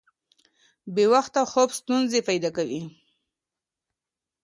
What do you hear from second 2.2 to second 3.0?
پیدا کوي.